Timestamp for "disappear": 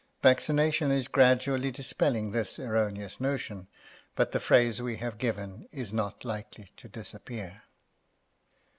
6.89-7.61